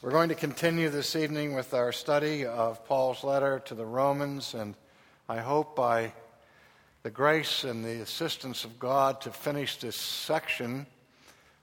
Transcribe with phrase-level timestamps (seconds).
[0.00, 4.54] We're going to continue this evening with our study of Paul's letter to the Romans,
[4.54, 4.76] and
[5.28, 6.12] I hope by
[7.02, 10.86] the grace and the assistance of God to finish this section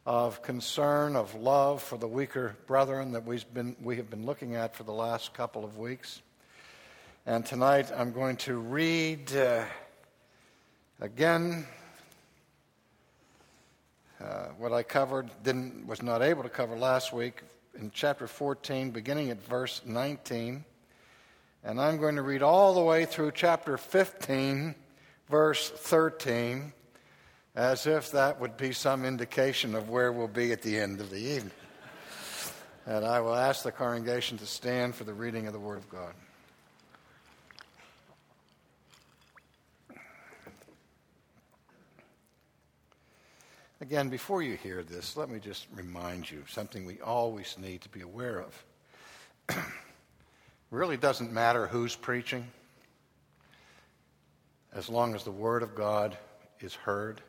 [0.05, 4.55] of concern, of love for the weaker brethren that we've been, we have been looking
[4.55, 6.21] at for the last couple of weeks.
[7.25, 9.63] And tonight I'm going to read uh,
[10.99, 11.65] again
[14.19, 17.41] uh, what I covered, didn't, was not able to cover last week,
[17.75, 20.63] in chapter 14, beginning at verse 19.
[21.63, 24.75] And I'm going to read all the way through chapter 15,
[25.29, 26.73] verse 13,
[27.55, 31.09] as if that would be some indication of where we'll be at the end of
[31.09, 31.51] the evening.
[32.85, 35.89] And I will ask the congregation to stand for the reading of the Word of
[35.89, 36.13] God.
[43.85, 47.89] Again, before you hear this, let me just remind you something we always need to
[47.89, 48.65] be aware of.
[50.71, 52.47] really doesn't matter who's preaching
[54.73, 56.17] as long as the Word of God
[56.61, 57.21] is heard.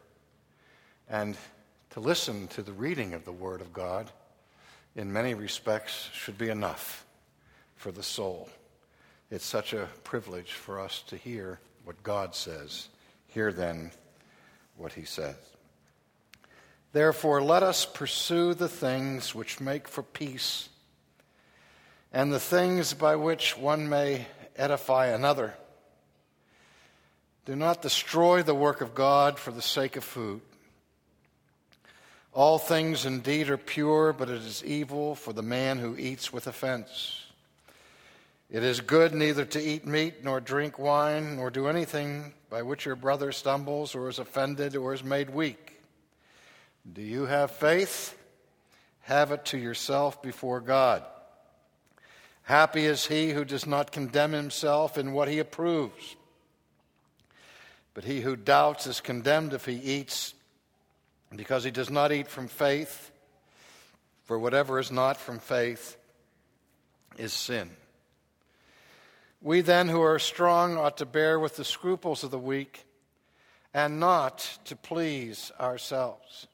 [1.10, 1.36] And
[1.90, 4.10] to listen to the reading of the Word of God,
[4.94, 7.04] in many respects, should be enough
[7.74, 8.48] for the soul.
[9.30, 12.88] It's such a privilege for us to hear what God says.
[13.26, 13.90] Hear then
[14.78, 15.36] what He says.
[16.96, 20.70] Therefore, let us pursue the things which make for peace
[22.10, 24.24] and the things by which one may
[24.56, 25.52] edify another.
[27.44, 30.40] Do not destroy the work of God for the sake of food.
[32.32, 36.46] All things indeed are pure, but it is evil for the man who eats with
[36.46, 37.26] offense.
[38.50, 42.86] It is good neither to eat meat, nor drink wine, nor do anything by which
[42.86, 45.65] your brother stumbles, or is offended, or is made weak.
[46.92, 48.16] Do you have faith?
[49.02, 51.02] Have it to yourself before God.
[52.42, 56.16] Happy is he who does not condemn himself in what he approves.
[57.92, 60.34] But he who doubts is condemned if he eats,
[61.34, 63.10] because he does not eat from faith.
[64.24, 65.96] For whatever is not from faith
[67.16, 67.70] is sin.
[69.40, 72.84] We then, who are strong, ought to bear with the scruples of the weak
[73.72, 76.48] and not to please ourselves.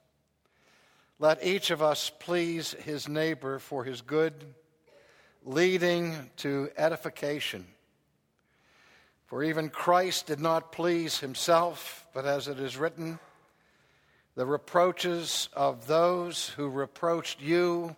[1.22, 4.34] Let each of us please his neighbor for his good,
[5.44, 7.64] leading to edification.
[9.26, 13.20] For even Christ did not please himself, but as it is written,
[14.34, 17.94] the reproaches of those who reproached you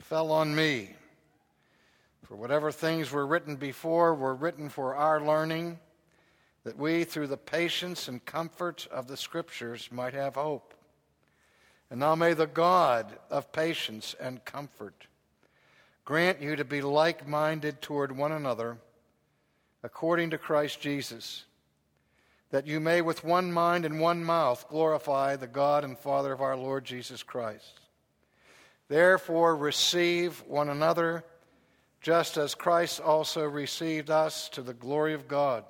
[0.00, 0.90] fell on me.
[2.24, 5.78] For whatever things were written before were written for our learning,
[6.64, 10.74] that we, through the patience and comfort of the Scriptures, might have hope.
[11.92, 15.08] And now may the God of patience and comfort
[16.06, 18.78] grant you to be like minded toward one another
[19.82, 21.44] according to Christ Jesus,
[22.50, 26.40] that you may with one mind and one mouth glorify the God and Father of
[26.40, 27.80] our Lord Jesus Christ.
[28.88, 31.24] Therefore, receive one another,
[32.00, 35.62] just as Christ also received us to the glory of God.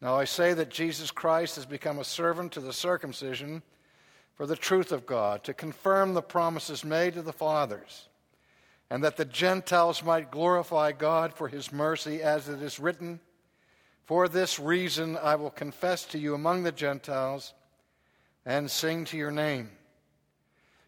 [0.00, 3.64] Now I say that Jesus Christ has become a servant to the circumcision
[4.36, 8.08] for the truth of God, to confirm the promises made to the fathers,
[8.90, 13.18] and that the Gentiles might glorify God for his mercy, as it is written,
[14.04, 17.54] For this reason I will confess to you among the Gentiles
[18.44, 19.70] and sing to your name.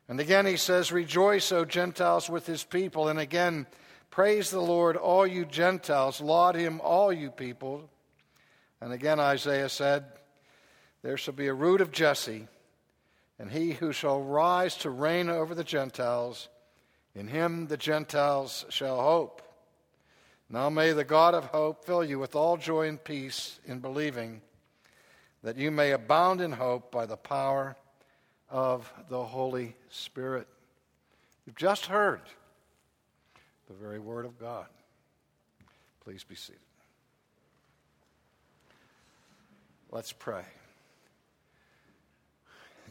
[0.09, 3.09] And again he says, Rejoice, O Gentiles, with his people.
[3.09, 3.67] And again,
[4.11, 6.21] praise the Lord, all you Gentiles.
[6.21, 7.89] Laud him, all you people.
[8.81, 10.05] And again, Isaiah said,
[11.03, 12.47] There shall be a root of Jesse
[13.39, 16.49] and he who shall rise to reign over the Gentiles,
[17.15, 19.43] in him the Gentiles shall hope.
[20.51, 24.41] Now may the God of hope fill you with all joy and peace in believing,
[25.43, 27.77] that you may abound in hope by the power
[28.51, 30.49] of the Holy Spirit.
[31.47, 32.23] You've just heard
[33.69, 34.67] the very word of God.
[36.03, 36.61] Please be seated.
[39.91, 40.45] Let's pray.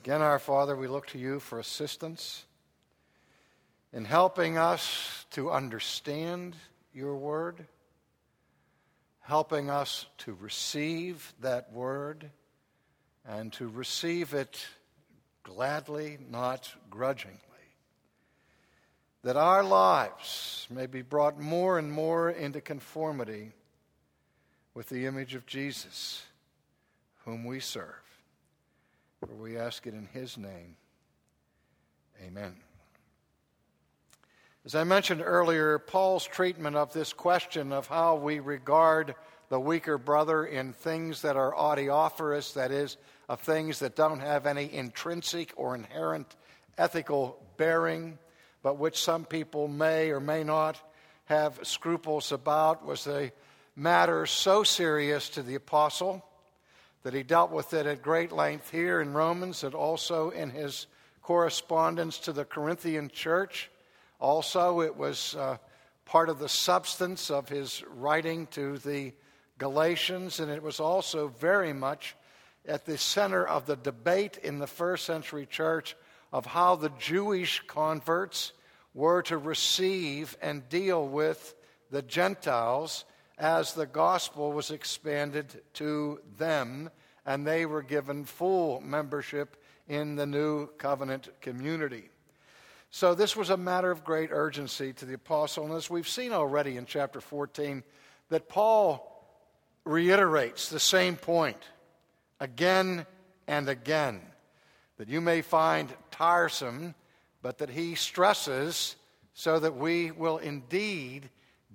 [0.07, 2.45] Again, our Father, we look to you for assistance
[3.91, 6.55] in helping us to understand
[6.93, 7.67] your word,
[9.19, 12.31] helping us to receive that word,
[13.27, 14.65] and to receive it
[15.43, 17.41] gladly, not grudgingly.
[19.23, 23.51] That our lives may be brought more and more into conformity
[24.73, 26.23] with the image of Jesus,
[27.25, 28.06] whom we serve.
[29.25, 30.75] For we ask it in his name.
[32.25, 32.55] Amen.
[34.65, 39.15] As I mentioned earlier, Paul's treatment of this question of how we regard
[39.49, 42.97] the weaker brother in things that are adiaphorous, that is,
[43.29, 46.35] of things that don't have any intrinsic or inherent
[46.77, 48.17] ethical bearing,
[48.61, 50.79] but which some people may or may not
[51.25, 53.31] have scruples about, was a
[53.75, 56.25] matter so serious to the apostle
[57.03, 60.87] that he dealt with it at great length here in Romans and also in his
[61.21, 63.69] correspondence to the Corinthian church.
[64.19, 65.57] Also, it was uh,
[66.05, 69.13] part of the substance of his writing to the
[69.57, 72.15] Galatians, and it was also very much
[72.67, 75.95] at the center of the debate in the first century church
[76.31, 78.53] of how the Jewish converts
[78.93, 81.55] were to receive and deal with
[81.91, 83.05] the Gentiles
[83.37, 86.89] as the gospel was expanded to them
[87.25, 92.09] and they were given full membership in the new covenant community.
[92.89, 95.65] So, this was a matter of great urgency to the apostle.
[95.65, 97.83] And as we've seen already in chapter 14,
[98.29, 99.13] that Paul
[99.83, 101.61] reiterates the same point
[102.39, 103.05] again
[103.47, 104.21] and again
[104.97, 106.95] that you may find tiresome,
[107.41, 108.95] but that he stresses
[109.33, 111.29] so that we will indeed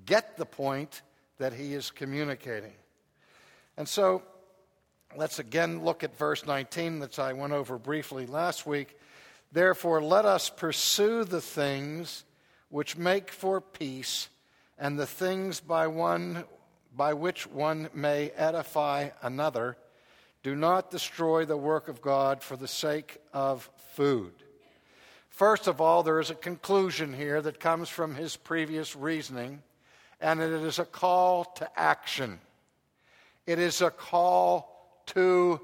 [0.04, 1.02] get the point
[1.38, 2.72] that he is communicating.
[3.76, 4.22] And so
[5.16, 8.98] let's again look at verse 19 that I went over briefly last week.
[9.52, 12.24] Therefore, let us pursue the things
[12.70, 14.28] which make for peace
[14.78, 16.44] and the things by, one,
[16.96, 19.76] by which one may edify another.
[20.42, 24.32] Do not destroy the work of God for the sake of food.
[25.28, 29.62] First of all, there is a conclusion here that comes from his previous reasoning,
[30.22, 32.38] and it is a call to action.
[33.44, 35.60] It is a call to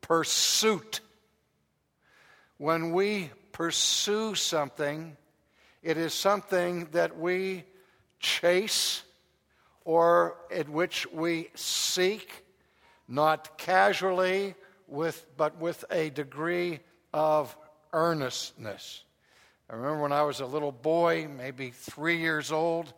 [0.00, 1.00] pursuit.
[2.58, 5.16] When we pursue something,
[5.84, 7.64] it is something that we
[8.18, 9.02] chase
[9.84, 12.44] or in which we seek,
[13.08, 14.54] not casually,
[14.88, 16.80] with, but with a degree
[17.14, 17.56] of
[17.92, 19.04] earnestness.
[19.70, 22.92] I remember when I was a little boy, maybe three years old,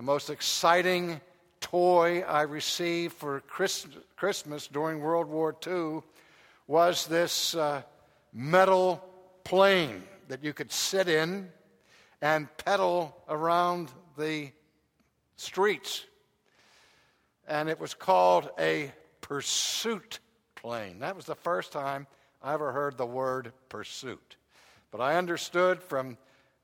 [0.00, 1.20] the most exciting
[1.60, 3.42] toy I received for
[4.16, 6.00] Christmas during World War II
[6.66, 7.82] was this uh,
[8.32, 9.04] metal
[9.44, 11.50] plane that you could sit in
[12.22, 14.52] and pedal around the
[15.36, 16.06] streets.
[17.46, 20.20] And it was called a pursuit
[20.54, 21.00] plane.
[21.00, 22.06] That was the first time
[22.42, 24.36] I ever heard the word pursuit.
[24.92, 26.16] But I understood from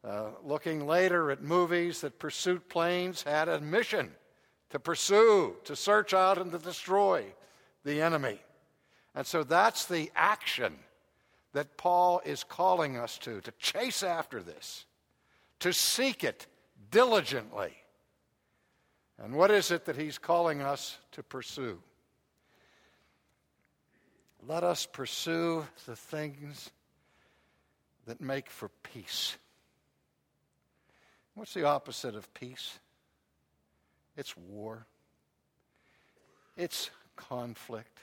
[0.07, 4.11] uh, looking later at movies that pursuit planes had a mission
[4.71, 7.25] to pursue, to search out, and to destroy
[7.85, 8.39] the enemy.
[9.15, 10.75] And so that's the action
[11.55, 14.85] that Paul is calling us to, to chase after this,
[15.61, 16.47] to seek it
[16.91, 17.73] diligently.
[19.19, 21.79] And what is it that he's calling us to pursue?
[24.47, 26.71] Let us pursue the things
[28.07, 29.37] that make for peace.
[31.37, 32.79] What's the opposite of peace?
[34.17, 34.87] It's war,
[36.57, 37.99] it's conflict.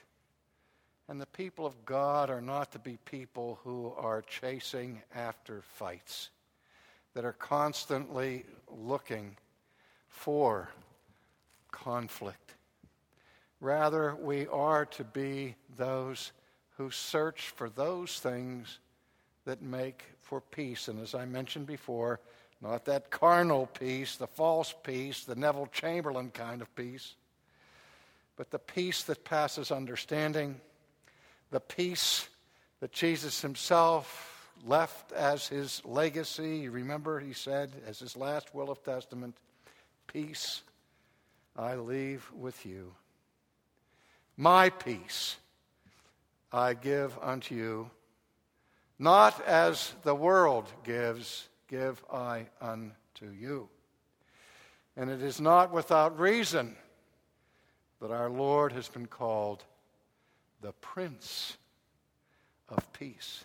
[1.08, 6.30] And the people of God are not to be people who are chasing after fights,
[7.14, 9.36] that are constantly looking
[10.08, 10.70] for
[11.72, 12.54] conflict.
[13.60, 16.30] Rather, we are to be those
[16.76, 18.78] who search for those things
[19.44, 20.86] that make for peace.
[20.86, 22.20] And as I mentioned before,
[22.64, 27.14] not that carnal peace, the false peace, the Neville Chamberlain kind of peace,
[28.36, 30.58] but the peace that passes understanding
[31.50, 32.26] the peace
[32.80, 36.60] that Jesus himself left as his legacy.
[36.60, 39.36] You remember, he said, as his last will of testament,
[40.06, 40.62] Peace
[41.56, 42.94] I leave with you.
[44.36, 45.36] My peace
[46.52, 47.90] I give unto you.
[48.98, 53.68] Not as the world gives, give I unto you.
[54.96, 56.76] And it is not without reason
[58.00, 59.64] that our Lord has been called
[60.60, 61.56] the Prince
[62.68, 63.44] of Peace.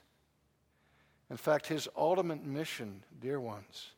[1.31, 3.93] In fact, his ultimate mission, dear ones,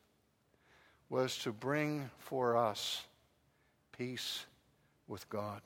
[1.10, 3.04] was to bring for us
[3.98, 4.46] peace
[5.10, 5.62] with God,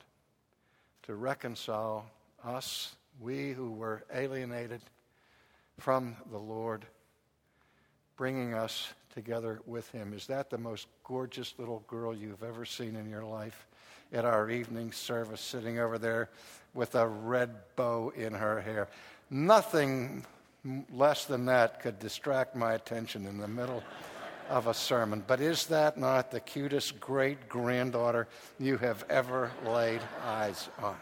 [1.04, 2.04] to reconcile
[2.44, 4.80] us, we who were alienated
[5.78, 6.84] from the Lord,
[8.16, 10.12] bringing us together with him.
[10.12, 13.66] Is that the most gorgeous little girl you've ever seen in your life?
[14.12, 16.30] At our evening service, sitting over there
[16.74, 18.88] with a red bow in her hair.
[19.30, 20.24] Nothing
[20.92, 23.82] less than that could distract my attention in the middle
[24.48, 25.24] of a sermon.
[25.26, 28.28] But is that not the cutest great granddaughter
[28.60, 30.96] you have ever laid eyes on?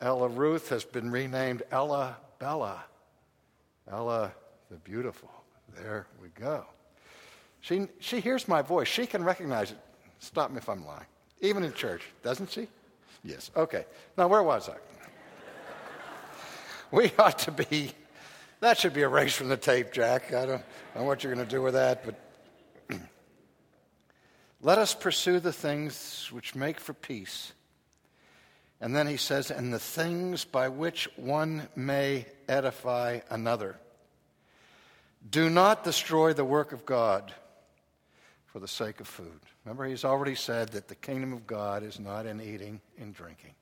[0.00, 2.84] Ella Ruth has been renamed Ella Bella.
[3.90, 4.32] Ella
[4.74, 5.30] the Beautiful.
[5.76, 6.64] There we go.
[7.60, 8.88] She, she hears my voice.
[8.88, 9.78] She can recognize it.
[10.18, 11.06] Stop me if I'm lying.
[11.40, 12.66] Even in church, doesn't she?
[13.22, 13.50] Yes.
[13.56, 13.86] Okay.
[14.18, 14.74] Now, where was I?
[16.90, 17.92] we ought to be,
[18.60, 20.32] that should be erased from the tape, Jack.
[20.32, 20.62] I don't
[20.96, 22.98] know what you're going to do with that, but
[24.60, 27.52] let us pursue the things which make for peace.
[28.80, 33.76] And then he says, and the things by which one may edify another.
[35.28, 37.32] Do not destroy the work of God
[38.46, 39.40] for the sake of food.
[39.64, 43.54] Remember, he's already said that the kingdom of God is not in eating and drinking.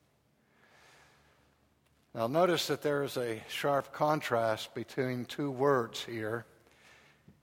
[2.15, 6.45] Now, notice that there is a sharp contrast between two words here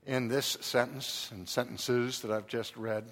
[0.06, 3.04] in this sentence and sentences that I've just read.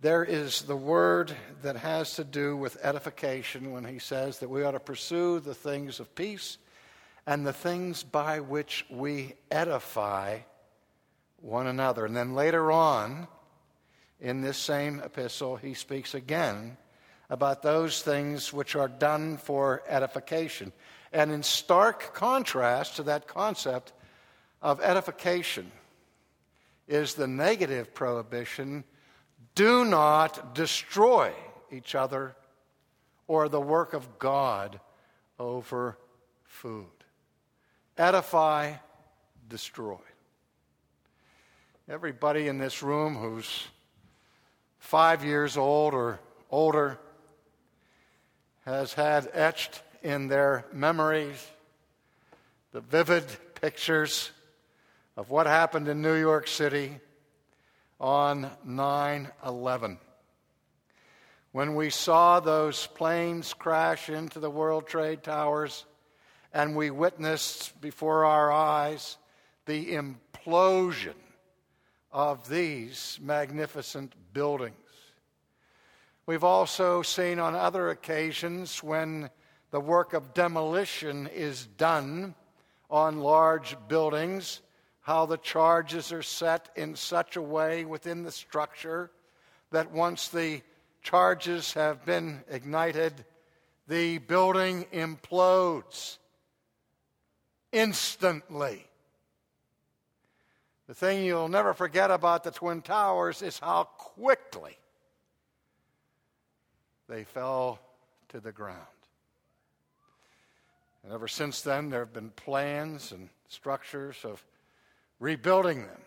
[0.00, 1.32] There is the word
[1.62, 5.54] that has to do with edification when he says that we ought to pursue the
[5.54, 6.58] things of peace
[7.26, 10.38] and the things by which we edify
[11.40, 12.06] one another.
[12.06, 13.28] And then later on
[14.20, 16.76] in this same epistle, he speaks again
[17.30, 20.72] about those things which are done for edification.
[21.12, 23.92] And in stark contrast to that concept
[24.60, 25.70] of edification
[26.88, 28.84] is the negative prohibition
[29.54, 31.32] do not destroy
[31.70, 32.34] each other
[33.26, 34.80] or the work of God
[35.38, 35.96] over
[36.44, 36.86] food.
[37.96, 38.72] Edify,
[39.48, 39.98] destroy.
[41.88, 43.68] Everybody in this room who's
[44.78, 46.18] five years old or
[46.50, 46.98] older
[48.64, 51.46] has had etched in their memories
[52.72, 53.24] the vivid
[53.60, 54.32] pictures
[55.16, 56.98] of what happened in New York City
[58.00, 59.98] on 9 11.
[61.52, 65.84] When we saw those planes crash into the World Trade Towers
[66.54, 69.18] and we witnessed before our eyes
[69.66, 71.16] the implosion
[72.12, 74.76] of these magnificent buildings.
[76.26, 79.30] We've also seen on other occasions when
[79.72, 82.36] the work of demolition is done
[82.88, 84.62] on large buildings,
[85.00, 89.10] how the charges are set in such a way within the structure
[89.72, 90.62] that once the
[91.02, 93.24] charges have been ignited,
[93.88, 96.18] the building implodes
[97.74, 98.86] instantly.
[100.86, 104.78] The thing you'll never forget about the Twin Towers is how quickly
[107.08, 107.80] they fell
[108.28, 108.78] to the ground.
[111.02, 114.42] And ever since then, there have been plans and structures of
[115.18, 116.00] rebuilding them.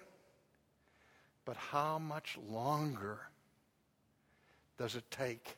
[1.46, 3.20] But how much longer
[4.78, 5.58] does it take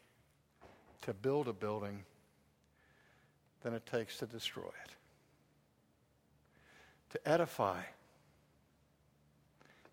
[1.01, 2.03] to build a building
[3.63, 4.98] than it takes to destroy it?
[7.11, 7.81] To edify,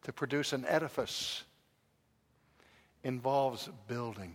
[0.02, 1.44] to produce an edifice,
[3.04, 4.34] involves building.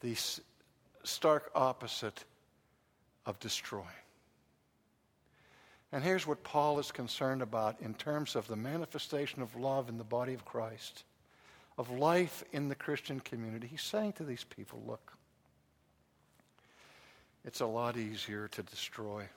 [0.00, 0.16] The
[1.02, 2.24] stark opposite
[3.26, 3.86] of destroying.
[5.92, 9.96] And here's what Paul is concerned about in terms of the manifestation of love in
[9.96, 11.04] the body of Christ,
[11.78, 13.68] of life in the Christian community.
[13.68, 15.12] He's saying to these people, look,
[17.44, 19.28] it's a lot easier to destroy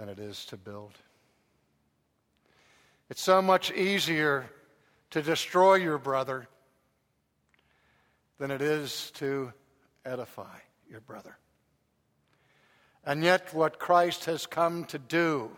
[0.00, 0.94] than it is to build.
[3.10, 4.48] It's so much easier
[5.10, 6.48] to destroy your brother
[8.38, 9.52] than it is to
[10.06, 10.56] edify
[10.88, 11.36] your brother.
[13.04, 15.50] And yet, what Christ has come to do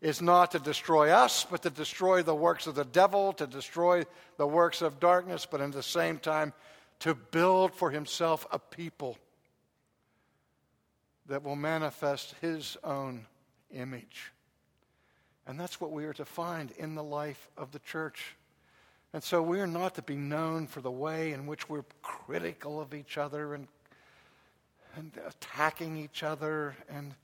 [0.00, 4.02] is not to destroy us, but to destroy the works of the devil, to destroy
[4.36, 6.52] the works of darkness, but at the same time
[6.98, 9.16] to build for himself a people
[11.26, 13.26] that will manifest his own
[13.72, 14.32] image.
[15.46, 18.34] And that's what we are to find in the life of the church.
[19.12, 22.80] And so we are not to be known for the way in which we're critical
[22.80, 23.68] of each other and,
[24.96, 27.14] and attacking each other and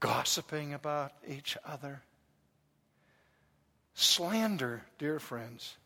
[0.00, 2.02] gossiping about each other.
[3.94, 5.76] Slander, dear friends,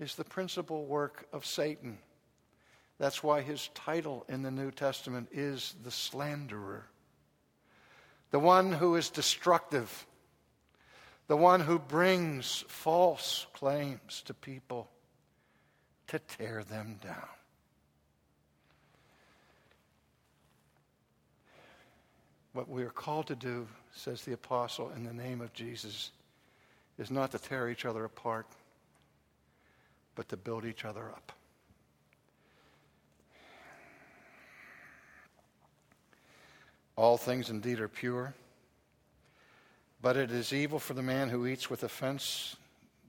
[0.00, 1.98] is the principal work of Satan.
[2.98, 6.86] That's why his title in the New Testament is the slanderer
[8.32, 10.06] the one who is destructive,
[11.28, 14.90] the one who brings false claims to people
[16.08, 17.28] to tear them down.
[22.54, 26.10] What we are called to do, says the apostle, in the name of Jesus,
[26.98, 28.46] is not to tear each other apart,
[30.14, 31.32] but to build each other up.
[36.96, 38.34] All things indeed are pure,
[40.00, 42.56] but it is evil for the man who eats with offense.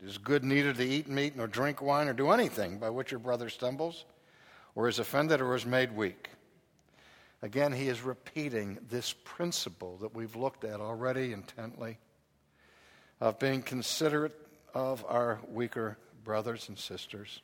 [0.01, 3.11] It is good neither to eat meat nor drink wine or do anything by which
[3.11, 4.05] your brother stumbles
[4.75, 6.29] or is offended or is made weak.
[7.41, 11.97] Again, he is repeating this principle that we've looked at already intently
[13.19, 14.35] of being considerate
[14.73, 17.41] of our weaker brothers and sisters.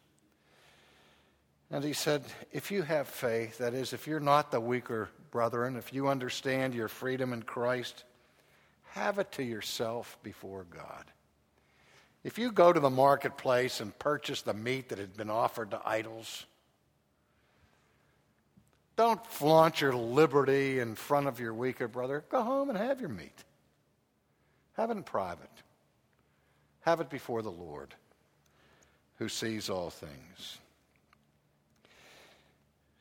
[1.72, 5.76] And he said, if you have faith, that is, if you're not the weaker brethren,
[5.76, 8.04] if you understand your freedom in Christ,
[8.92, 11.06] have it to yourself before God.
[12.24, 15.82] If you go to the marketplace and purchase the meat that had been offered to
[15.86, 16.46] idols,
[18.96, 22.26] don't flaunt your liberty in front of your weaker brother.
[22.30, 23.46] Go home and have your meat.
[24.74, 25.50] Have it in private.
[26.82, 27.94] Have it before the Lord,
[29.18, 30.58] who sees all things.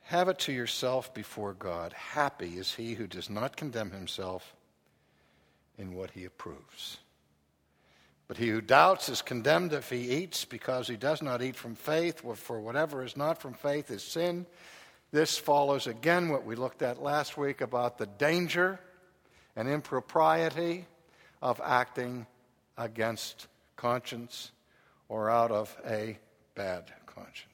[0.09, 1.93] Have it to yourself before God.
[1.93, 4.55] Happy is he who does not condemn himself
[5.77, 6.97] in what he approves.
[8.27, 11.75] But he who doubts is condemned if he eats, because he does not eat from
[11.75, 14.47] faith, for whatever is not from faith is sin.
[15.11, 18.81] This follows again what we looked at last week about the danger
[19.57, 20.87] and impropriety
[21.43, 22.27] of acting
[22.79, 23.47] against
[23.77, 24.53] conscience
[25.11, 26.19] or out of a
[26.55, 27.48] bad conscience.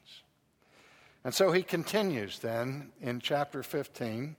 [1.25, 4.37] And so he continues then in chapter 15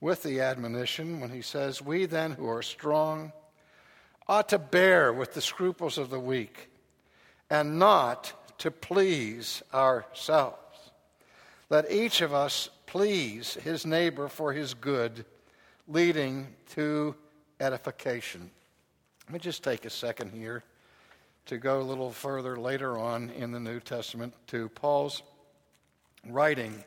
[0.00, 3.32] with the admonition when he says, We then who are strong
[4.28, 6.70] ought to bear with the scruples of the weak
[7.50, 10.56] and not to please ourselves.
[11.68, 15.24] Let each of us please his neighbor for his good,
[15.88, 17.16] leading to
[17.58, 18.50] edification.
[19.26, 20.62] Let me just take a second here
[21.46, 25.22] to go a little further later on in the New Testament to Paul's
[26.28, 26.84] writing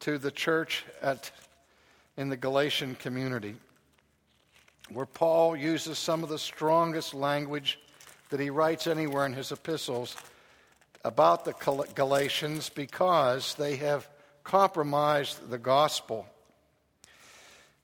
[0.00, 1.30] to the church at,
[2.16, 3.56] in the Galatian community,
[4.90, 7.78] where Paul uses some of the strongest language
[8.30, 10.16] that he writes anywhere in his epistles
[11.04, 11.54] about the
[11.94, 14.08] Galatians because they have
[14.42, 16.26] compromised the gospel.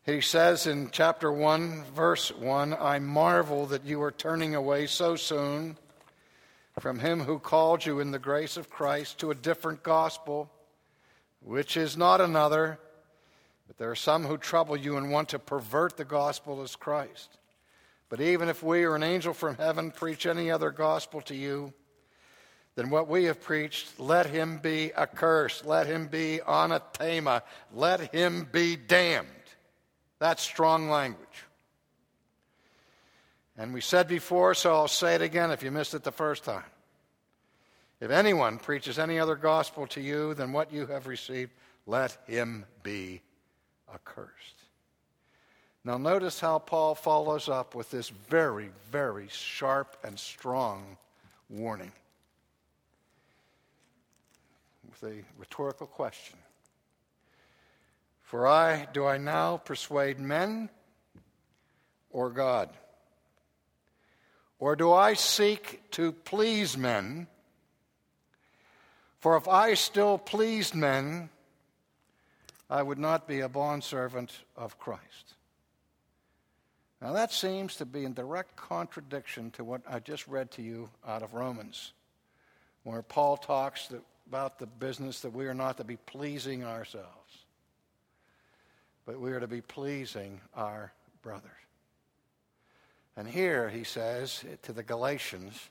[0.05, 5.16] He says in chapter 1, verse 1 I marvel that you are turning away so
[5.16, 5.77] soon
[6.78, 10.50] from him who called you in the grace of Christ to a different gospel,
[11.40, 12.78] which is not another,
[13.66, 17.38] but there are some who trouble you and want to pervert the gospel as Christ.
[18.09, 21.72] But even if we or an angel from heaven preach any other gospel to you,
[22.76, 28.48] then what we have preached, let him be accursed, let him be anathema, let him
[28.50, 29.26] be damned.
[30.18, 31.44] That's strong language.
[33.61, 36.44] And we said before, so I'll say it again if you missed it the first
[36.44, 36.64] time.
[38.01, 41.51] If anyone preaches any other gospel to you than what you have received,
[41.87, 43.20] let him be
[43.94, 44.64] accursed.
[45.85, 50.96] Now, notice how Paul follows up with this very, very sharp and strong
[51.51, 51.92] warning
[54.88, 56.38] with a rhetorical question.
[58.23, 60.70] For I, do I now persuade men
[62.11, 62.70] or God?
[64.61, 67.27] Or do I seek to please men?
[69.18, 71.31] For if I still pleased men,
[72.68, 75.35] I would not be a bondservant of Christ.
[77.01, 80.90] Now, that seems to be in direct contradiction to what I just read to you
[81.07, 81.92] out of Romans,
[82.85, 83.88] where Paul talks
[84.29, 87.44] about the business that we are not to be pleasing ourselves,
[89.07, 90.92] but we are to be pleasing our
[91.23, 91.60] brothers.
[93.20, 95.68] And here he says to the Galatians,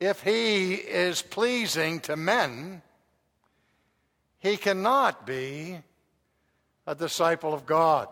[0.00, 2.80] if he is pleasing to men,
[4.38, 5.76] he cannot be
[6.86, 8.08] a disciple of God.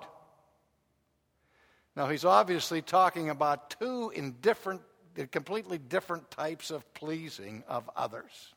[1.97, 4.83] Now, he's obviously talking about two in different,
[5.31, 8.53] completely different types of pleasing of others.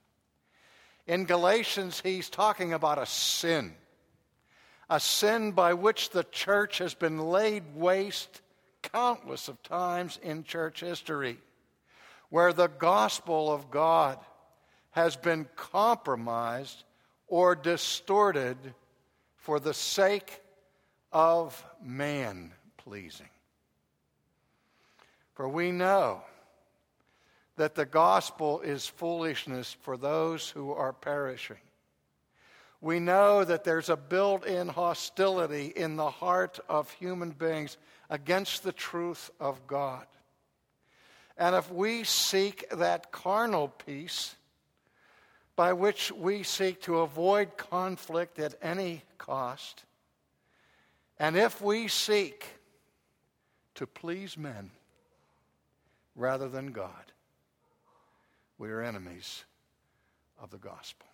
[1.07, 3.73] In Galatians, he's talking about a sin,
[4.89, 8.41] a sin by which the church has been laid waste
[8.91, 11.37] countless of times in church history,
[12.29, 14.17] where the gospel of God
[14.91, 16.83] has been compromised
[17.27, 18.57] or distorted
[19.35, 20.41] for the sake
[21.11, 23.29] of man pleasing.
[25.33, 26.21] For we know
[27.57, 31.57] that the gospel is foolishness for those who are perishing.
[32.81, 37.77] We know that there's a built in hostility in the heart of human beings
[38.09, 40.05] against the truth of God.
[41.37, 44.35] And if we seek that carnal peace,
[45.55, 49.83] by which we seek to avoid conflict at any cost,
[51.17, 52.45] and if we seek
[53.75, 54.71] to please men
[56.15, 57.11] rather than God,
[58.57, 59.43] we are enemies
[60.41, 61.07] of the gospel.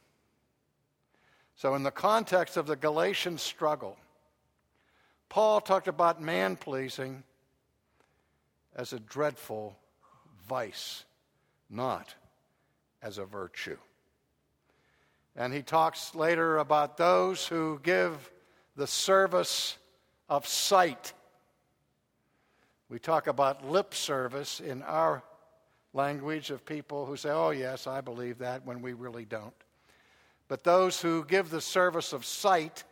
[1.61, 3.95] So, in the context of the Galatian struggle,
[5.29, 7.21] Paul talked about man pleasing
[8.75, 9.77] as a dreadful
[10.49, 11.05] vice,
[11.69, 12.15] not
[13.03, 13.77] as a virtue.
[15.35, 18.31] And he talks later about those who give
[18.75, 19.77] the service
[20.29, 21.13] of sight.
[22.89, 25.21] We talk about lip service in our
[25.93, 29.53] language of people who say, oh, yes, I believe that, when we really don't.
[30.51, 32.83] But those who give the service of sight,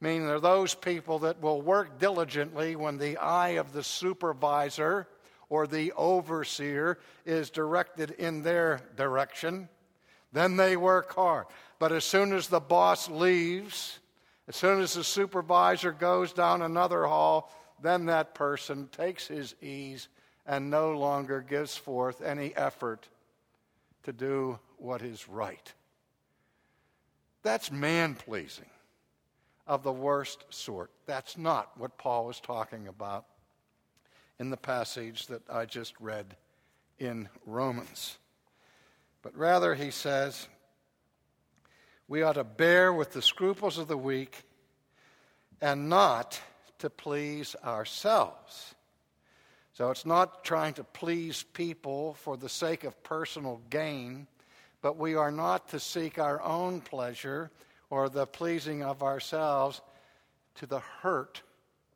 [0.00, 5.08] meaning they're those people that will work diligently when the eye of the supervisor
[5.48, 9.68] or the overseer is directed in their direction.
[10.32, 11.46] Then they work hard.
[11.80, 13.98] But as soon as the boss leaves,
[14.46, 20.06] as soon as the supervisor goes down another hall, then that person takes his ease
[20.46, 23.08] and no longer gives forth any effort
[24.04, 25.72] to do what is right.
[27.42, 28.70] That's man pleasing
[29.66, 30.90] of the worst sort.
[31.06, 33.26] That's not what Paul is talking about
[34.38, 36.36] in the passage that I just read
[36.98, 38.18] in Romans.
[39.22, 40.48] But rather, he says,
[42.08, 44.42] we ought to bear with the scruples of the weak
[45.60, 46.40] and not
[46.80, 48.74] to please ourselves.
[49.72, 54.26] So it's not trying to please people for the sake of personal gain,
[54.82, 57.50] but we are not to seek our own pleasure
[57.88, 59.80] or the pleasing of ourselves
[60.56, 61.42] to the hurt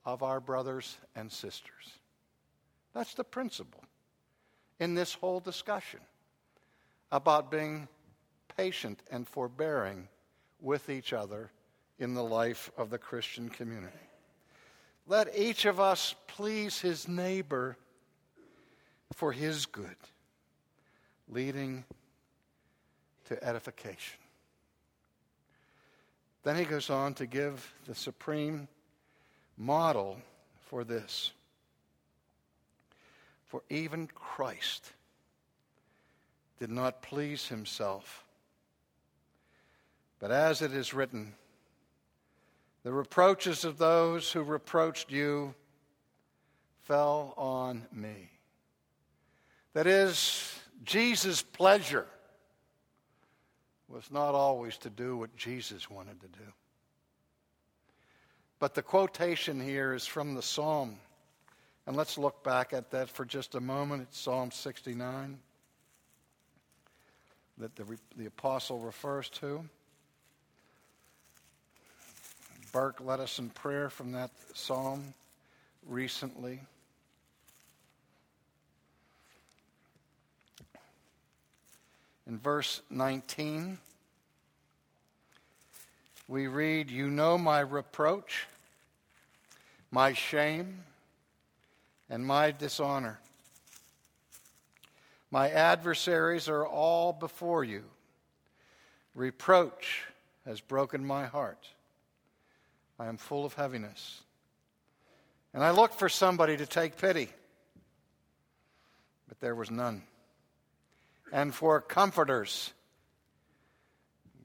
[0.04, 1.98] of our brothers and sisters.
[2.94, 3.82] That's the principle
[4.78, 6.00] in this whole discussion
[7.10, 7.88] about being
[8.56, 10.08] patient and forbearing
[10.60, 11.50] with each other
[11.98, 13.96] in the life of the Christian community.
[15.06, 17.76] Let each of us please his neighbor
[19.12, 19.96] for his good,
[21.28, 21.84] leading
[23.28, 24.18] to edification.
[26.42, 28.68] Then he goes on to give the supreme
[29.56, 30.18] model
[30.66, 31.32] for this.
[33.46, 34.92] For even Christ
[36.58, 38.24] did not please himself,
[40.18, 41.34] but as it is written,
[42.82, 45.54] the reproaches of those who reproached you
[46.84, 48.30] fell on me.
[49.74, 52.06] That is, Jesus' pleasure
[53.88, 56.44] was not always to do what Jesus wanted to do.
[58.58, 60.96] But the quotation here is from the Psalm.
[61.86, 64.02] And let's look back at that for just a moment.
[64.02, 65.38] It's Psalm 69
[67.58, 67.84] that the,
[68.16, 69.64] the apostle refers to.
[72.72, 75.14] Burk led us in prayer from that psalm
[75.86, 76.60] recently.
[82.26, 83.78] In verse 19,
[86.28, 88.46] we read, You know my reproach,
[89.90, 90.82] my shame,
[92.10, 93.20] and my dishonor.
[95.30, 97.84] My adversaries are all before you.
[99.14, 100.04] Reproach
[100.44, 101.68] has broken my heart.
[102.98, 104.22] I am full of heaviness.
[105.54, 107.28] And I looked for somebody to take pity,
[109.28, 110.02] but there was none.
[111.32, 112.72] And for comforters,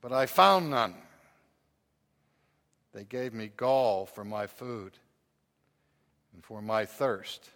[0.01, 0.95] but I found none.
[2.93, 4.97] They gave me gall for my food,
[6.33, 7.49] and for my thirst,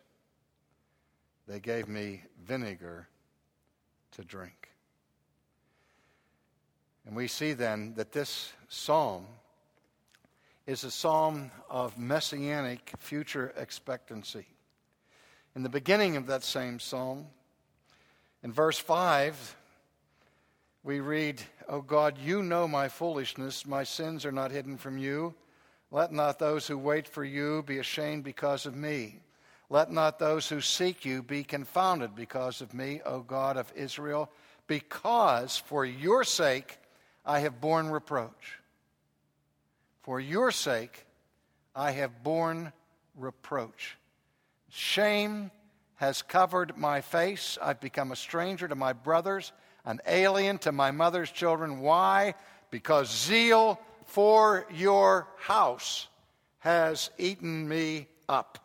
[1.48, 3.08] they gave me vinegar
[4.12, 4.70] to drink.
[7.06, 9.26] And we see then that this psalm
[10.66, 14.48] is a psalm of messianic future expectancy.
[15.56, 17.28] In the beginning of that same psalm,
[18.46, 19.56] in verse 5,
[20.84, 23.66] we read, O God, you know my foolishness.
[23.66, 25.34] My sins are not hidden from you.
[25.90, 29.20] Let not those who wait for you be ashamed because of me.
[29.72, 34.30] Let not those who seek you be confounded because of me, O God of Israel,
[34.68, 36.78] because for your sake
[37.26, 38.60] I have borne reproach.
[40.04, 41.08] For your sake,
[41.76, 42.72] I have borne
[43.16, 43.98] reproach.
[44.70, 45.50] Shame
[45.98, 47.58] has covered my face.
[47.62, 49.52] I've become a stranger to my brothers,
[49.86, 51.80] an alien to my mother's children.
[51.80, 52.36] Why?
[52.70, 56.08] Because zeal for your house
[56.60, 58.60] has eaten me up.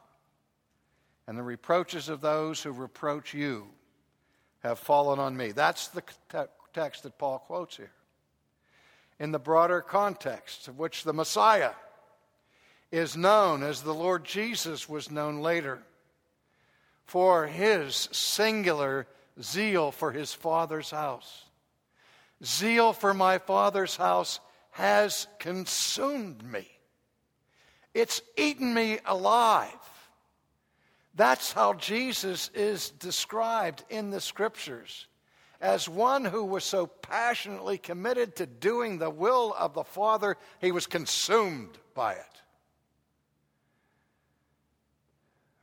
[1.26, 3.68] And the reproaches of those who reproach you
[4.60, 5.52] have fallen on me.
[5.52, 6.02] That's the
[6.72, 7.92] text that Paul quotes here.
[9.18, 11.72] In the broader context of which the Messiah
[12.90, 15.80] is known as the Lord Jesus was known later
[17.10, 19.04] for his singular
[19.42, 21.44] zeal for his Father's house.
[22.44, 24.38] Zeal for my Father's house
[24.70, 26.68] has consumed me.
[27.94, 29.74] It's eaten me alive.
[31.16, 35.08] That's how Jesus is described in the scriptures
[35.60, 40.70] as one who was so passionately committed to doing the will of the Father, he
[40.70, 42.42] was consumed by it.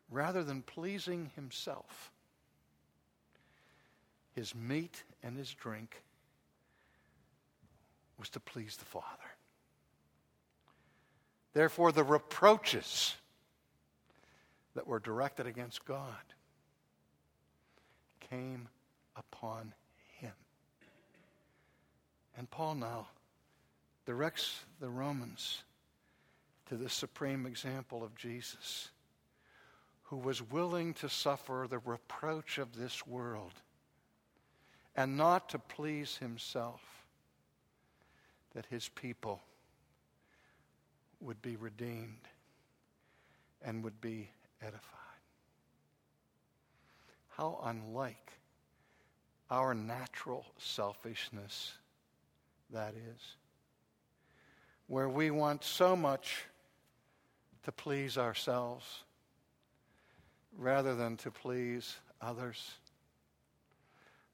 [0.10, 2.12] Rather than pleasing himself,
[4.34, 6.04] his meat and his drink
[8.18, 9.06] was to please the Father.
[11.54, 13.16] Therefore, the reproaches
[14.76, 16.14] that were directed against God
[18.30, 18.68] came
[19.16, 19.74] upon
[20.20, 20.34] him.
[22.38, 23.08] And Paul now
[24.06, 25.64] directs the Romans
[26.68, 28.90] to the supreme example of Jesus,
[30.08, 33.52] who was willing to suffer the reproach of this world
[34.96, 36.82] and not to please himself,
[38.56, 39.42] that his people
[41.20, 42.28] would be redeemed
[43.62, 44.30] and would be
[44.62, 44.82] edified.
[47.28, 48.32] How unlike
[49.52, 51.74] our natural selfishness
[52.72, 53.36] that is,
[54.88, 56.46] where we want so much
[57.64, 59.04] to please ourselves
[60.58, 62.72] rather than to please others.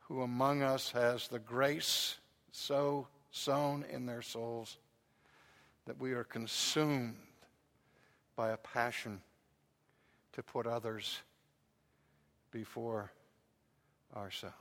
[0.07, 2.17] Who among us has the grace
[2.51, 4.77] so sown in their souls
[5.85, 7.15] that we are consumed
[8.35, 9.21] by a passion
[10.33, 11.19] to put others
[12.51, 13.11] before
[14.15, 14.55] ourselves.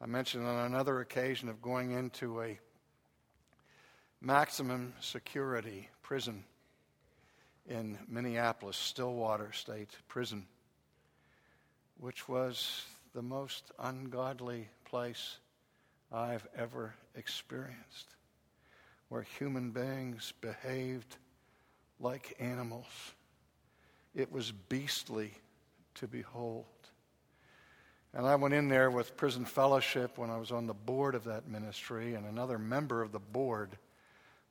[0.00, 2.58] I mentioned on another occasion of going into a
[4.20, 6.44] maximum security prison
[7.68, 10.46] in Minneapolis, Stillwater State Prison,
[11.98, 12.82] which was
[13.14, 15.38] the most ungodly place
[16.10, 18.14] I've ever experienced,
[19.08, 21.16] where human beings behaved
[22.00, 22.86] like animals
[24.14, 25.32] it was beastly
[25.94, 26.64] to behold.
[28.12, 31.24] And I went in there with Prison Fellowship when I was on the board of
[31.24, 33.78] that ministry, and another member of the board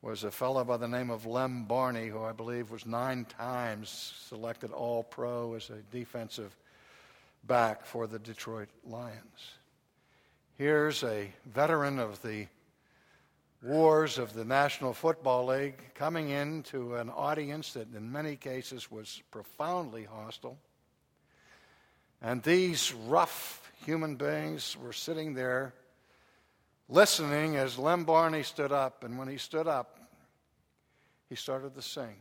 [0.00, 4.14] was a fellow by the name of Lem Barney, who I believe was nine times
[4.28, 6.56] selected All Pro as a defensive
[7.44, 9.52] back for the Detroit Lions.
[10.56, 12.46] Here's a veteran of the
[13.62, 19.20] wars of the National Football League coming into an audience that in many cases was
[19.30, 20.58] profoundly hostile.
[22.22, 25.74] And these rough human beings were sitting there
[26.88, 29.04] listening as Lem Barney stood up.
[29.04, 29.98] And when he stood up,
[31.28, 32.16] he started to sing.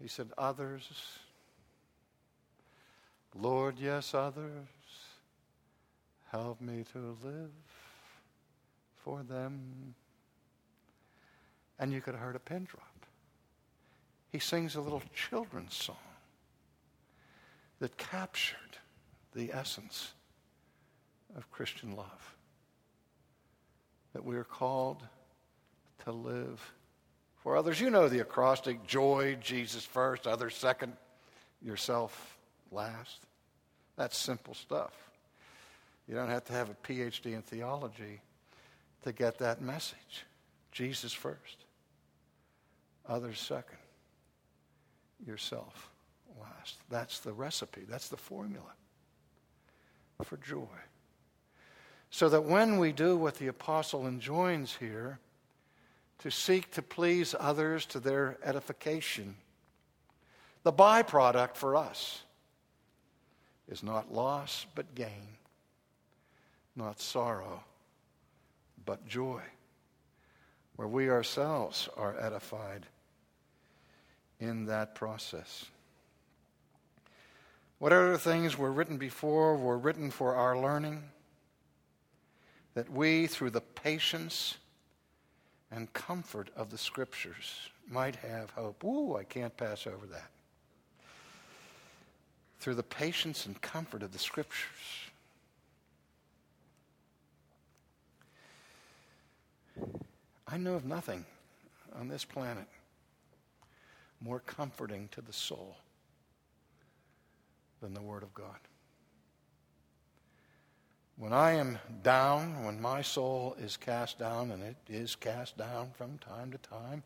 [0.00, 0.90] He said, Others,
[3.34, 4.68] Lord, yes, others
[6.34, 7.52] Help me to live
[9.04, 9.94] for them.
[11.78, 13.06] And you could have heard a pin drop.
[14.32, 15.96] He sings a little children's song
[17.78, 18.78] that captured
[19.32, 20.14] the essence
[21.36, 22.36] of Christian love.
[24.12, 25.02] That we are called
[26.04, 26.72] to live
[27.42, 27.80] for others.
[27.80, 30.92] You know the acrostic joy, Jesus first, others second,
[31.62, 32.38] yourself
[32.70, 33.26] last.
[33.96, 34.92] That's simple stuff.
[36.08, 38.20] You don't have to have a PhD in theology
[39.02, 40.24] to get that message.
[40.72, 41.64] Jesus first,
[43.08, 43.78] others second,
[45.24, 45.90] yourself
[46.40, 46.76] last.
[46.90, 48.72] That's the recipe, that's the formula
[50.22, 50.66] for joy.
[52.14, 55.18] So that when we do what the apostle enjoins here,
[56.20, 59.34] to seek to please others to their edification,
[60.62, 62.22] the byproduct for us
[63.66, 65.26] is not loss but gain
[66.76, 67.64] not sorrow,
[68.86, 69.42] but joy,
[70.76, 72.86] where we ourselves are edified
[74.38, 75.64] in that process.
[77.80, 81.02] Whatever things were written before were written for our learning,
[82.74, 84.56] that we, through the patience
[85.70, 88.82] and comfort of the Scriptures, might have hope.
[88.84, 90.30] Ooh, I can't pass over that.
[92.58, 94.68] Through the patience and comfort of the Scriptures,
[100.46, 101.24] I know of nothing
[101.98, 102.66] on this planet
[104.20, 105.76] more comforting to the soul
[107.80, 108.56] than the Word of God.
[111.16, 115.90] When I am down, when my soul is cast down, and it is cast down
[115.96, 117.04] from time to time,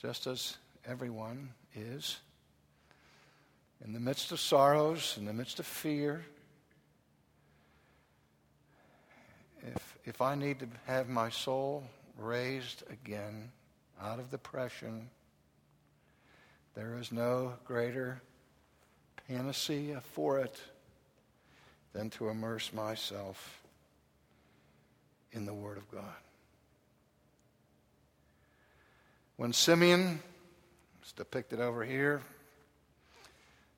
[0.00, 2.18] just as everyone is,
[3.84, 6.24] in the midst of sorrows, in the midst of fear,
[9.66, 11.84] if, if I need to have my soul
[12.16, 13.52] raised again
[14.00, 15.10] out of depression,
[16.74, 18.22] there is no greater
[19.28, 20.58] panacea for it
[21.92, 23.62] than to immerse myself
[25.32, 26.02] in the Word of God.
[29.36, 30.20] When Simeon,
[31.00, 32.22] it's depicted over here,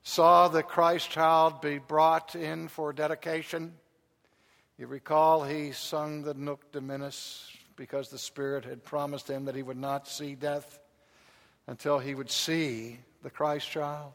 [0.03, 3.73] saw the Christ child be brought in for dedication,
[4.77, 9.63] you recall he sung the Nunc Dimittis because the Spirit had promised him that he
[9.63, 10.81] would not see death
[11.67, 14.13] until he would see the Christ child.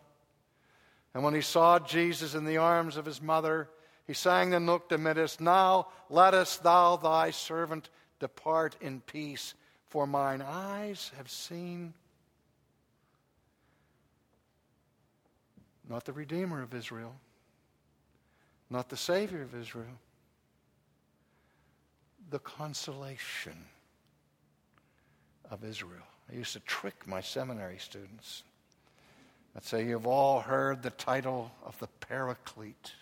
[1.14, 3.70] And when he saw Jesus in the arms of his mother,
[4.10, 9.54] he sang the Nunc Dimittis, Now lettest thou thy servant depart in peace,
[9.88, 11.94] for mine eyes have seen
[15.88, 17.14] not the Redeemer of Israel,
[18.72, 20.00] not the Savior of Israel,
[22.32, 23.64] the consolation
[25.52, 26.08] of Israel.
[26.32, 28.42] I used to trick my seminary students.
[29.56, 32.94] I'd say, You've all heard the title of the Paraclete,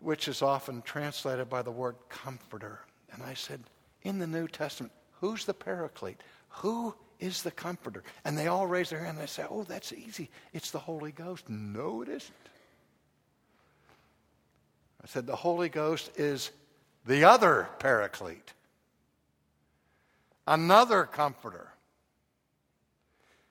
[0.00, 2.80] which is often translated by the word comforter.
[3.12, 3.60] And I said,
[4.02, 6.20] In the New Testament, who's the Paraclete?
[6.48, 8.02] Who is the comforter?
[8.24, 10.30] And they all raise their hand and they say, Oh, that's easy.
[10.52, 11.48] It's the Holy Ghost.
[11.48, 12.34] No, it isn't.
[15.02, 16.50] I said, The Holy Ghost is
[17.06, 18.52] the other Paraclete
[20.50, 21.68] another comforter.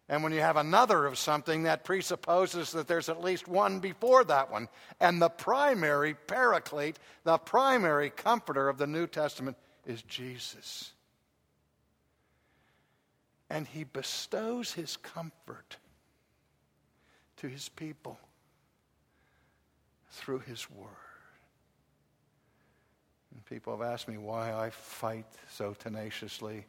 [0.10, 4.24] And when you have another of something, that presupposes that there's at least one before
[4.24, 4.68] that one.
[5.00, 10.94] And the primary paraclete, the primary comforter of the New Testament is Jesus.
[13.52, 15.78] And he bestows his comfort
[17.38, 18.20] to his people
[20.10, 20.88] through his word.
[23.32, 26.66] And people have asked me why I fight so tenaciously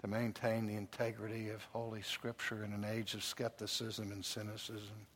[0.00, 5.06] to maintain the integrity of Holy Scripture in an age of skepticism and cynicism.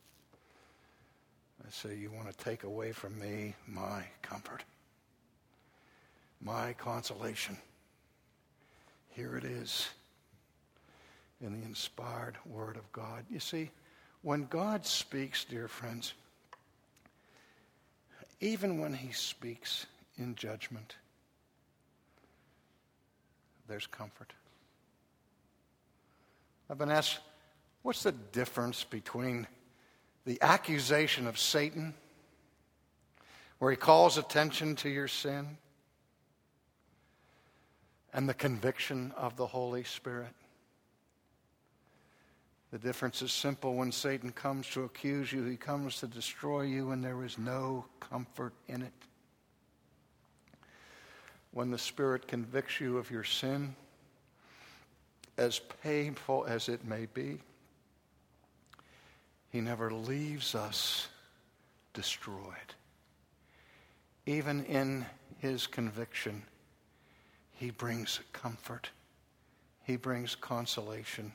[1.65, 4.63] I say, You want to take away from me my comfort,
[6.39, 7.57] my consolation.
[9.09, 9.89] Here it is
[11.41, 13.23] in the inspired Word of God.
[13.29, 13.71] You see,
[14.21, 16.13] when God speaks, dear friends,
[18.39, 20.95] even when He speaks in judgment,
[23.67, 24.33] there's comfort.
[26.69, 27.19] I've been asked,
[27.83, 29.47] what's the difference between
[30.25, 31.93] the accusation of Satan,
[33.59, 35.57] where he calls attention to your sin,
[38.13, 40.33] and the conviction of the Holy Spirit?
[42.71, 43.75] The difference is simple.
[43.75, 47.85] When Satan comes to accuse you, he comes to destroy you, and there is no
[47.99, 48.91] comfort in it.
[51.51, 53.75] When the Spirit convicts you of your sin,
[55.37, 57.39] as painful as it may be,
[59.51, 61.07] He never leaves us
[61.93, 62.73] destroyed.
[64.25, 65.05] Even in
[65.39, 66.43] His conviction,
[67.53, 68.89] He brings comfort,
[69.83, 71.33] He brings consolation,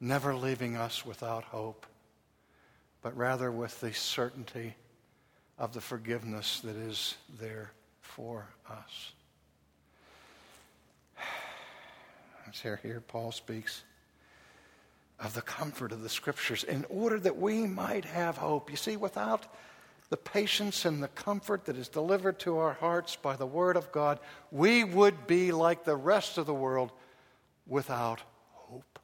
[0.00, 1.86] never leaving us without hope,
[3.02, 4.74] but rather with the certainty
[5.58, 9.12] of the forgiveness that is there for us.
[12.54, 13.82] Here, here Paul speaks
[15.18, 18.70] of the comfort of the scriptures in order that we might have hope.
[18.70, 19.46] You see, without
[20.10, 23.90] the patience and the comfort that is delivered to our hearts by the Word of
[23.92, 24.20] God,
[24.50, 26.92] we would be like the rest of the world
[27.66, 28.22] without
[28.52, 28.98] hope.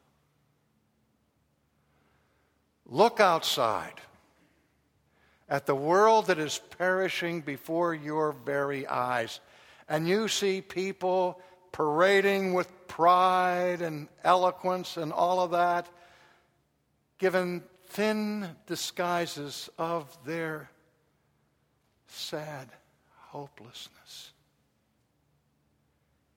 [2.86, 4.01] Look outside
[5.49, 9.40] at the world that is perishing before your very eyes,
[9.88, 11.40] and you see people
[11.73, 15.89] parading with pride and eloquence and all of that,
[17.18, 20.70] given thin disguises of their
[22.09, 22.68] sad
[23.29, 24.33] hopelessness.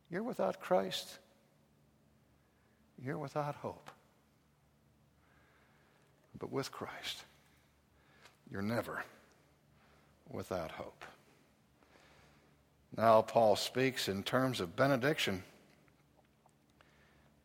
[0.10, 1.20] You're without Christ,
[3.04, 3.90] you're without hope.
[6.38, 7.24] But with Christ,
[8.52, 9.04] you're never
[10.30, 11.06] without hope.
[12.98, 15.44] Now, Paul speaks in terms of benediction.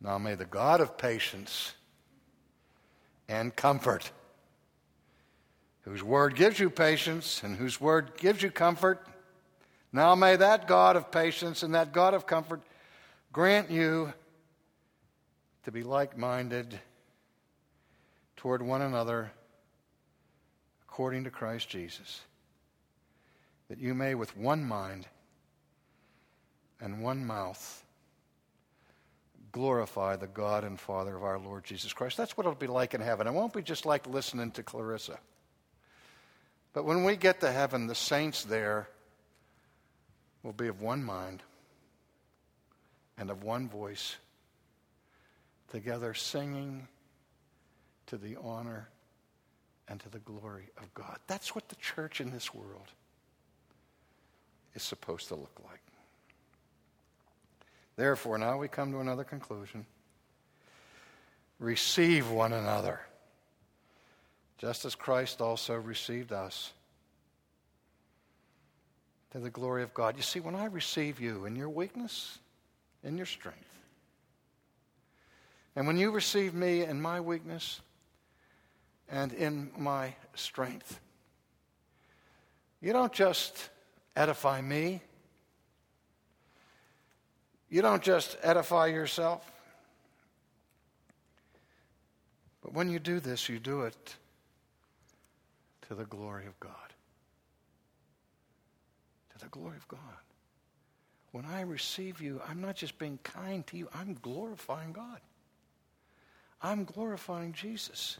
[0.01, 1.75] Now, may the God of patience
[3.29, 4.13] and comfort,
[5.83, 9.05] whose word gives you patience and whose word gives you comfort,
[9.93, 12.63] now may that God of patience and that God of comfort
[13.33, 14.13] grant you
[15.65, 16.79] to be like minded
[18.37, 19.33] toward one another
[20.85, 22.21] according to Christ Jesus,
[23.69, 25.07] that you may with one mind
[26.81, 27.85] and one mouth
[29.53, 32.17] glorify the God and Father of our Lord Jesus Christ.
[32.17, 33.27] That's what it'll be like in heaven.
[33.27, 35.19] It won't be just like listening to Clarissa.
[36.73, 38.89] But when we get to heaven, the saints there
[40.43, 41.43] will be of one mind
[43.19, 44.17] and of one voice,
[45.71, 46.87] together singing
[48.07, 48.89] to the honor
[49.89, 51.19] and to the glory of God.
[51.27, 52.87] That's what the church in this world
[54.75, 55.81] is supposed to look like.
[58.01, 59.85] Therefore, now we come to another conclusion
[61.59, 62.99] receive one another,
[64.57, 66.73] just as Christ also received us
[69.33, 70.17] to the glory of God.
[70.17, 72.39] You see, when I receive you in your weakness,
[73.05, 73.69] in your strength,
[75.77, 77.83] and when you receive me in my weakness
[79.11, 80.99] and in my strength,
[82.81, 83.69] you don't just
[84.17, 85.03] edify me,
[87.71, 89.49] you don't just edify yourself.
[92.63, 94.17] But when you do this, you do it
[95.89, 96.73] to the glory of God.
[99.33, 100.01] To the glory of God.
[101.33, 105.21] When I receive you, I'm not just being kind to you, I'm glorifying God.
[106.61, 108.19] I'm glorifying Jesus.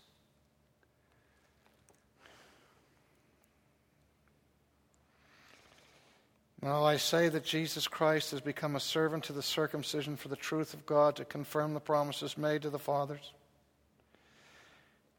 [6.63, 10.37] Now I say that Jesus Christ has become a servant to the circumcision for the
[10.37, 13.33] truth of God to confirm the promises made to the fathers,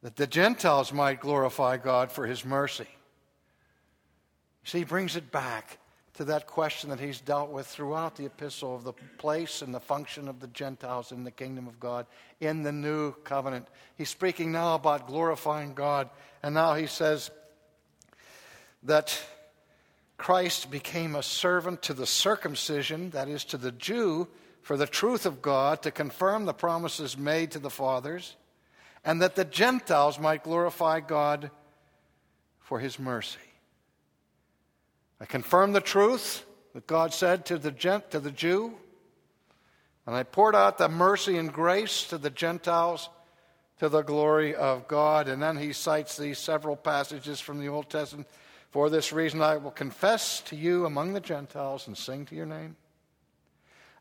[0.04, 2.88] that the Gentiles might glorify God for his mercy.
[4.64, 5.80] See, he brings it back
[6.14, 9.80] to that question that he's dealt with throughout the epistle of the place and the
[9.80, 12.06] function of the Gentiles in the kingdom of God
[12.40, 13.68] in the new covenant.
[13.98, 16.10] He's speaking now about glorifying God,
[16.44, 17.32] and now he says
[18.84, 19.20] that
[20.22, 24.28] Christ became a servant to the circumcision, that is, to the Jew,
[24.62, 28.36] for the truth of God, to confirm the promises made to the fathers,
[29.04, 31.50] and that the Gentiles might glorify God
[32.60, 33.40] for his mercy.
[35.20, 36.46] I confirmed the truth
[36.76, 38.76] that God said to the, gent, to the Jew,
[40.06, 43.10] and I poured out the mercy and grace to the Gentiles
[43.80, 45.28] to the glory of God.
[45.28, 48.28] And then he cites these several passages from the Old Testament
[48.72, 52.46] for this reason, I will confess to you among the Gentiles and sing to your
[52.46, 52.78] name.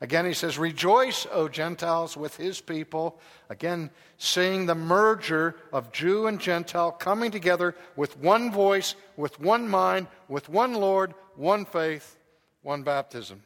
[0.00, 3.20] Again, he says, Rejoice, O Gentiles, with his people.
[3.50, 9.68] Again, seeing the merger of Jew and Gentile coming together with one voice, with one
[9.68, 12.16] mind, with one Lord, one faith,
[12.62, 13.42] one baptism.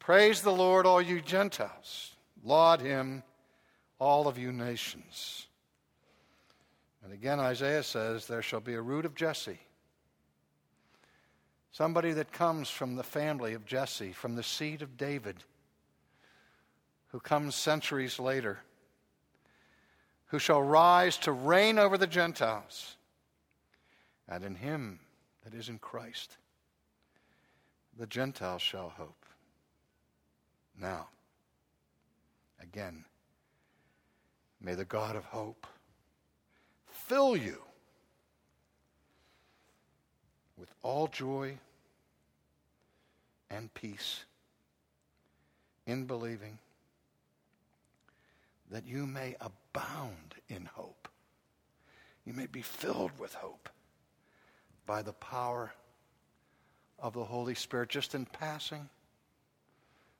[0.00, 2.16] Praise the Lord, all you Gentiles.
[2.42, 3.22] Laud him,
[4.00, 5.46] all of you nations.
[7.04, 9.60] And again, Isaiah says, There shall be a root of Jesse.
[11.70, 15.36] Somebody that comes from the family of Jesse, from the seed of David,
[17.08, 18.60] who comes centuries later,
[20.26, 22.96] who shall rise to reign over the Gentiles.
[24.26, 25.00] And in him
[25.44, 26.38] that is in Christ,
[27.98, 29.26] the Gentiles shall hope.
[30.80, 31.08] Now,
[32.62, 33.04] again,
[34.60, 35.66] may the God of hope
[37.06, 37.60] fill you
[40.56, 41.58] with all joy
[43.50, 44.24] and peace
[45.86, 46.58] in believing
[48.70, 51.08] that you may abound in hope.
[52.24, 53.68] You may be filled with hope
[54.86, 55.74] by the power
[56.98, 57.90] of the Holy Spirit.
[57.90, 58.88] Just in passing,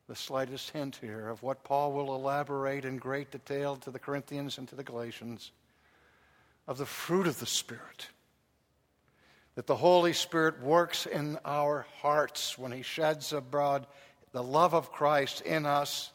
[0.07, 4.59] the slightest hint here of what Paul will elaborate in great detail to the Corinthians
[4.59, 5.51] and to the Galatians
[6.67, 8.09] of the fruit of the Spirit.
[9.55, 13.87] That the Holy Spirit works in our hearts when He sheds abroad
[14.33, 16.11] the love of Christ in us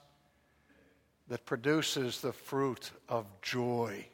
[1.29, 4.05] that produces the fruit of joy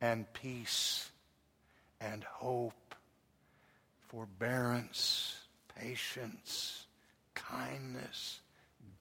[0.00, 1.10] and peace
[2.00, 2.94] and hope,
[4.08, 5.36] forbearance,
[5.78, 6.86] patience,
[7.34, 8.40] kindness,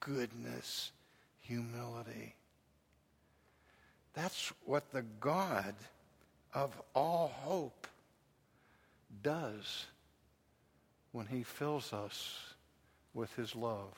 [0.02, 0.92] goodness,
[1.40, 2.36] humility.
[4.14, 5.76] That's what the God
[6.54, 7.88] of all hope
[9.22, 9.86] does
[11.12, 12.54] when He fills us
[13.14, 13.94] with His love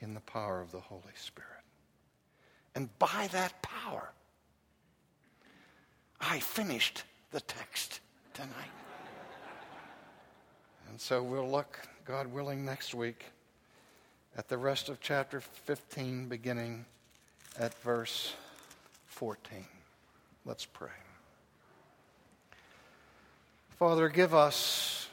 [0.00, 1.50] in the power of the Holy Spirit.
[2.74, 4.10] And by that power,
[6.20, 8.00] I finished the text
[8.32, 8.50] tonight.
[10.88, 13.24] and so we'll look, God willing, next week
[14.36, 16.84] at the rest of chapter 15, beginning
[17.58, 18.34] at verse
[19.06, 19.64] 14.
[20.44, 21.03] Let's pray.
[23.78, 25.08] Father, give us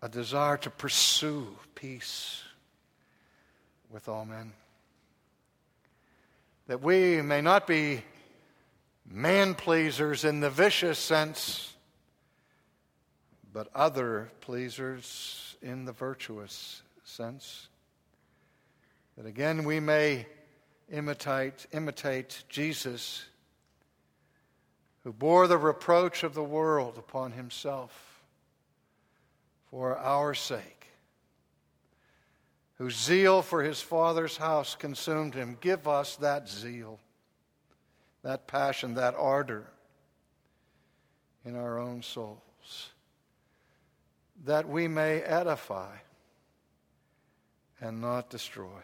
[0.00, 2.44] a desire to pursue peace
[3.90, 4.52] with all men.
[6.68, 8.04] That we may not be
[9.04, 11.74] man pleasers in the vicious sense,
[13.52, 17.66] but other pleasers in the virtuous sense.
[19.16, 20.26] That again we may
[20.92, 23.24] imitate, imitate Jesus,
[25.04, 28.22] who bore the reproach of the world upon himself
[29.70, 30.88] for our sake,
[32.76, 35.56] whose zeal for his Father's house consumed him.
[35.60, 36.98] Give us that zeal,
[38.22, 39.66] that passion, that ardor
[41.44, 42.90] in our own souls,
[44.44, 45.96] that we may edify
[47.80, 48.80] and not destroy.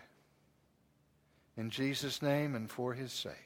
[1.56, 3.45] In Jesus' name and for his sake.